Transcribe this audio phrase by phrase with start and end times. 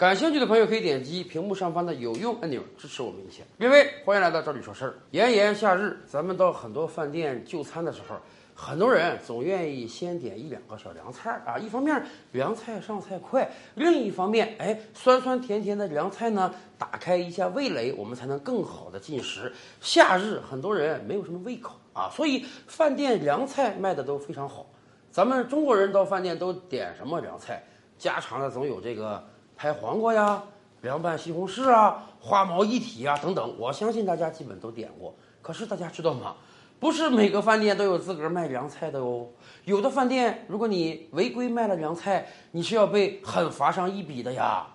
[0.00, 3.42] 感兴趣的朋友可以点击屏幕上方的有用按钮支持我们一下。
[3.58, 4.94] 各位，欢迎来到这里说事儿。
[5.10, 8.16] 炎炎夏日，咱们到很多饭店就餐的时候，
[8.54, 11.58] 很多人总愿意先点一两个小凉菜啊。
[11.58, 12.02] 一方面
[12.32, 19.52] 凉菜上菜快，另一方面，哎，酸酸甜甜的凉菜呢，打开一下味蕾，我们才能更好的进食。
[19.82, 24.64] 夏日很多人没有什么胃口啊，所以饭店凉菜卖的都非常好。
[25.10, 27.62] 咱们中国人到饭店都点什么凉菜？
[27.98, 29.22] 家常的总有这个。
[29.60, 30.42] 拍黄瓜呀，
[30.80, 35.14] 凉拌西红柿啊，花毛一体啊，等等，我相信大家基本都点过。
[35.42, 36.34] 可是大家知道吗？
[36.78, 39.26] 不是每个饭店都有资格卖凉菜的哦。
[39.66, 44.66] 有的饭店，如果你违规卖了凉菜，你是要被狠罚上一笔的呀。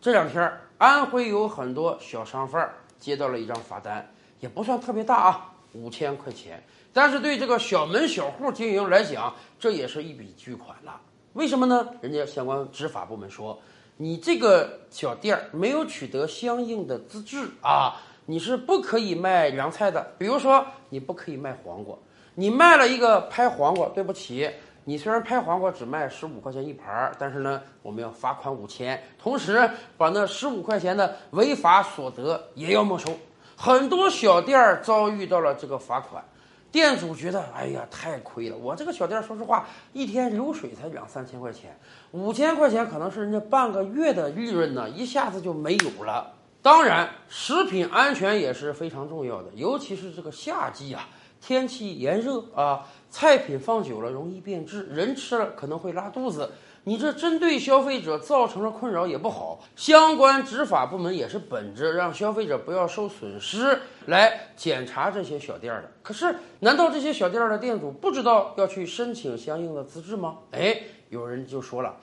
[0.00, 4.08] 这两天，安徽有很多小商贩接到了一张罚单，
[4.38, 6.62] 也不算特别大啊，五千块钱。
[6.92, 11.00] 但是对这个小门小户经营来讲，这也是一笔巨款了。
[11.32, 11.84] 为什么呢？
[12.00, 13.60] 人家相关执法部门说。
[14.02, 20.14] 你这个小店儿没有取得相应的资质啊，你是不可以卖凉菜的。
[20.16, 21.94] 比如说，你不可以卖黄瓜，
[22.34, 24.50] 你卖了一个拍黄瓜，对不起，
[24.84, 33.12] 你虽然拍黄瓜只卖十五块钱一盘儿，但是呢，我们要罚款五千，同时把那十五块钱的违法所得也要没收。
[33.54, 36.24] 很多小店儿遭遇到了这个罚款。
[36.72, 38.56] 店主觉得，哎呀，太亏了！
[38.56, 41.78] 我这个小店，说实话，一天流水才两三千块钱，
[42.12, 46.32] 五千块钱可能是人家半个月的利润呢，一下子就没有了。
[46.62, 51.08] 当然，食品安全也是非常重要的，尤其是这个夏季啊，
[51.40, 56.52] 天气炎热啊，菜品放久了容易变质，人吃了可能会拉肚子。
[56.84, 65.92] 你这针对消费者造成了困扰也不好，相关执法部门也是本着让消费者不要受损失来检查这些小店的。
[66.02, 70.38] 可是，难道这些小店的店主不知道要去申请相应的资质吗？
[70.52, 71.94] 哎，有人就说了，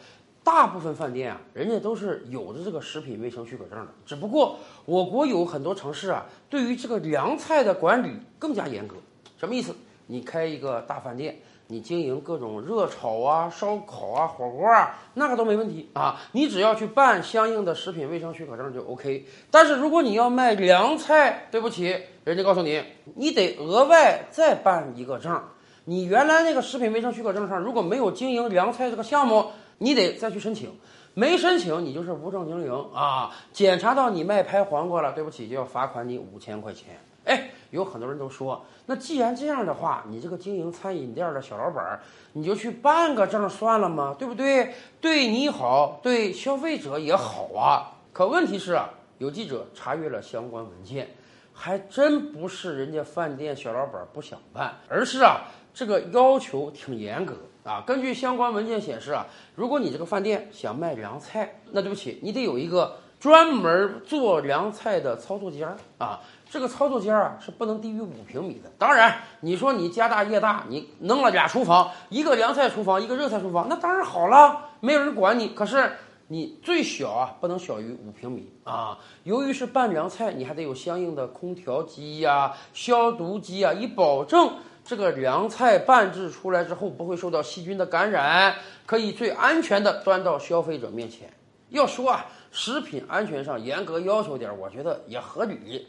[0.44, 8.95] 大部分饭店啊，人家都是有着这个食品卫生许可证的，只不过我国有很多城市啊，对于这个凉菜的管理更加严格。
[9.39, 9.75] 什么意思？
[10.08, 11.38] 你开一个大饭店。
[11.69, 16.18] 你经营各种热炒啊、烧烤啊、火锅啊，那个都没问题啊。
[16.31, 19.25] 你只要去办相应的食品卫生许可证就 OK。
[19.51, 22.81] 但是如果你要卖凉菜，对不起，人家告诉你，
[23.16, 25.44] 你得额外再办一个证。
[25.84, 29.47] 你原来那个食品卫生许可证上如果没有经营凉菜这个项目，
[29.78, 30.72] 你得再去申请。
[31.16, 33.35] 没申请，你就是无证经营啊。
[33.51, 36.97] 检查到你卖拍黄瓜了，对不起，就要罚款你五千块钱。
[37.25, 42.00] 哎，有很多人都说，那既然这样的话，你这个经营餐饮店的小老板，
[42.33, 44.16] 你就去办个证算了吗？
[44.17, 44.73] 对不对？
[45.01, 47.91] 对你好，对消费者也好啊。
[48.13, 51.09] 可问题是啊，有记者查阅了相关文件，
[51.53, 55.41] 还真不是人家饭店小老板不想办，而是啊，
[55.73, 57.83] 这个要求挺严格啊。
[57.85, 65.67] 根据相关文件显示啊，如果你这个饭店想卖凉菜，那对不起，你得有一个专门做凉菜的操作间
[65.97, 66.19] 啊。
[66.50, 68.72] 这个操作间啊是不能低于五平米的。
[68.78, 75.50] 当然，你说你家大业大，你弄了俩厨房，一个凉菜厨房，一个热菜厨房，那当然好了，没有人管你。
[75.50, 75.91] 可是
[76.28, 78.97] 你最小啊不能小于五平米啊。
[79.24, 84.53] 由于是拌凉菜，你还得有相应的空调机呀、消毒机啊，以保证
[84.86, 88.56] 这个凉菜拌制出来之后不会受到细菌的感染，
[88.86, 91.30] 可以最安全的端到消费者面前。
[91.69, 95.86] 要说啊，食品安全上严格要求点，我觉得也合理。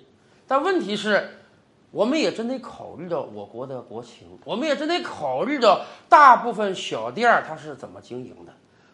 [0.48, 1.28] 但问题是，
[1.90, 8.52] 我们也真得考虑到我国的国情，我们也真得考虑到大部分小店儿它是怎么经营的。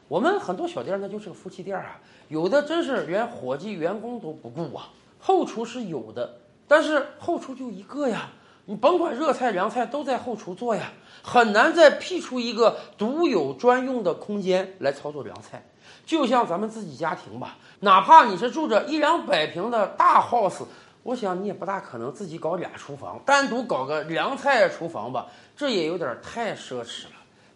[0.09, 4.91] 我们很多小店儿那就是个夫妻店啊，有的真是连伙计员工都不顾啊。
[5.21, 8.31] 后厨是有的，但是后厨就一个呀，
[8.65, 10.93] 你甭管热菜凉菜都在后厨做呀，
[11.23, 15.65] 很难再辟出一个独有专用的空间来操作凉菜。
[16.05, 20.65] 就像咱们自己家庭吧，哪怕你是住着一两百平的大 house。
[21.05, 27.11] 我想你也不大可能自己搞俩厨房，单独搞个凉菜厨房吧，这也有点太奢侈了。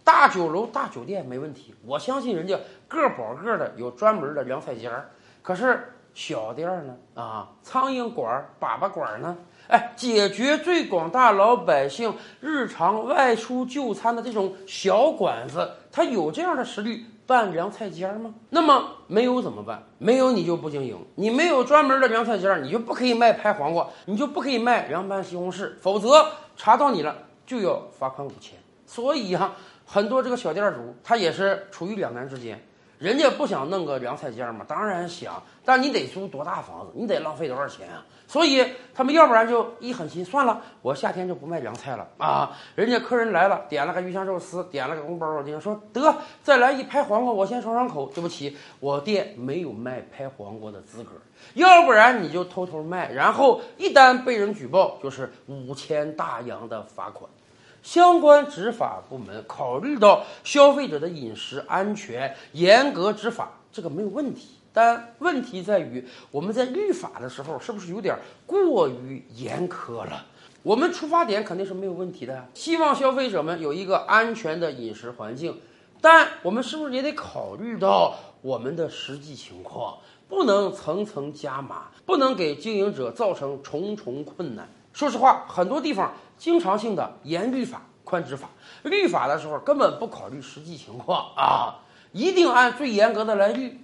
[0.04, 5.10] 大酒楼、大酒店没问题，我相信人家个保个的有专门的凉菜间儿。
[5.42, 6.96] 可是小店呢？
[7.14, 9.36] 啊，苍蝇馆、粑粑馆呢？
[9.68, 17.06] 哎，解决最广大老百姓日常外出就餐的这种小馆子，他有这样的实力。
[17.28, 18.32] 拌凉菜间吗？
[18.48, 19.82] 那么没有怎么办？
[19.98, 26.26] 没有你就不经营，你没有专门的凉菜间，你就不可以卖拍黄瓜，你就不可以卖凉拌西红柿，否则
[26.56, 27.14] 查到你了
[27.44, 28.58] 就要罚款五千。
[28.86, 29.54] 所以哈，
[29.84, 32.66] 很多这个小店主他也是处于两难之间，
[32.98, 34.64] 人家不想弄个凉菜间吗？
[34.66, 36.92] 当然想，但你得租多大房子？
[36.94, 38.04] 你得浪费多少钱啊？
[38.26, 38.62] 所以
[38.92, 42.50] 他们要不然就一狠心，算了，我夏天就不卖凉菜了啊！
[42.74, 48.10] 人家客人来了，点了个鱼香肉丝，点了个宫保鸡丁，说得再来一拍黄瓜，我先爽爽口。
[48.14, 51.12] 对不起，我店没有卖拍黄瓜的资格。
[51.54, 57.30] 要不然你就偷偷卖，然后一旦被人举报，就是五千大洋的罚款。
[57.82, 64.48] 相关执法部门考虑到消费者的饮食安全，严格执法，这个没有问题。
[64.72, 68.16] 但问题在于，我们在立法的时候是不是有点
[68.46, 70.26] 过于严苛了？
[70.62, 75.58] 我们出发点肯定是没有问题的，希望消费者们有一个安全的饮食环境。
[76.00, 79.98] 但我们是不是也得考虑到我们的实际情况？
[80.28, 84.68] 不能层层加码，不能给经营者造成重重困难。
[84.98, 88.48] 说实话，很多地方经常性的严律法、宽执法，
[88.82, 91.78] 律法的时候根本不考虑实际情况啊，
[92.10, 93.80] 一定按最严格的来律。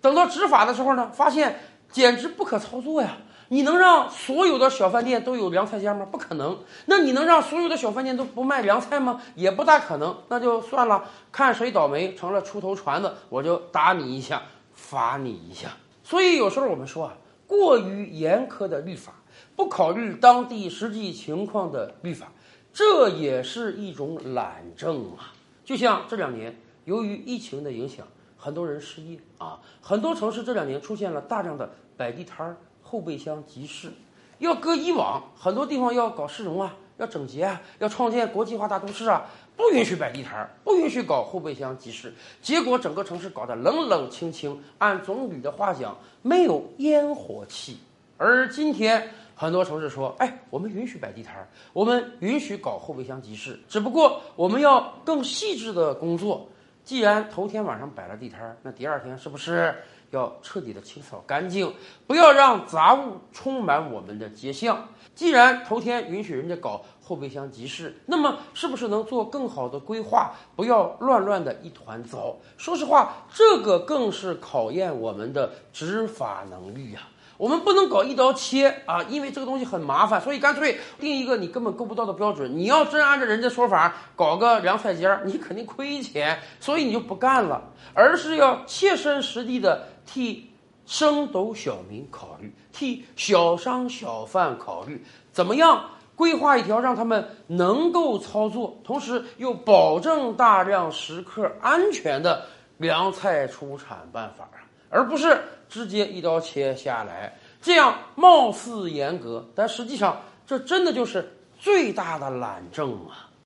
[0.00, 1.60] 等到执法的时候呢，发现
[1.92, 3.16] 简直不可操作呀！
[3.46, 6.04] 你能让所有的小饭店都有凉菜间吗？
[6.10, 6.58] 不可能。
[6.86, 9.22] 那你能让所有的小饭店都不卖凉菜吗？
[9.36, 10.16] 也不大可能。
[10.26, 14.42] 那就算了，看谁倒霉成了出头船子，我就打你一下，
[14.74, 15.68] 罚你一下。
[16.02, 17.12] 所以有时候我们说啊，
[17.46, 19.12] 过于严苛的律法，
[19.54, 22.32] 不考虑当地实际情况的律法，
[22.72, 25.32] 这也是一种懒政啊。
[25.64, 26.54] 就像这两年，
[26.84, 28.06] 由于疫情的影响，
[28.36, 33.90] 很多人失业啊，很多城市这两年出现了大量的摆地摊儿、后备箱集市。
[34.38, 39.26] 要搁以往，很多地方要搞市容啊，要整洁啊，要创建国际化大都市啊。
[39.56, 42.12] 不允许摆地摊儿，不允许搞后备箱集市，
[42.42, 44.62] 结果整个城市搞得冷冷清清。
[44.76, 47.78] 按总理的话讲，没有烟火气。
[48.18, 56.48] 而今天很多城市说：“哎，我们允许摆地摊儿，我们允许搞后备箱集市，只不过我们要更细致的工作。
[56.82, 59.74] 既然头天晚上摆了地摊儿，那第二天是不是
[60.10, 61.72] 要彻底的清扫干净，
[62.06, 64.88] 不要让杂物充满我们的街巷？
[65.14, 70.32] 既然头天允许人家搞。”后备箱集市，那么是不是能做更好的规划？
[70.56, 72.34] 不要乱乱的一团糟。
[72.56, 77.02] 说实话，这个更是考验我们的执法能力呀。
[77.38, 82.56] 我们不能搞一刀切啊，因为这个东西很麻烦，所以干脆定一个你根本够不到的标准。
[82.56, 87.62] 你要真按照人家说法搞个凉菜间儿，你肯定亏钱，所以你就不干了，
[87.94, 90.50] 而是要切身实地的替
[90.86, 95.90] 升斗小民考虑，替小商小贩考虑，怎么样？
[96.14, 102.46] 规划一条让他们能够操作，同时又保证大量食客安全的
[102.78, 104.48] 凉菜出产办法，
[104.90, 107.36] 而不是直接一刀切下来。
[107.60, 113.25] 这样貌似严格，但实际上这真的就是最大的懒政啊。